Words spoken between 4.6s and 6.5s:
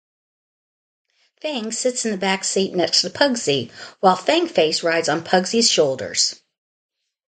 rides on Puggsy's shoulders.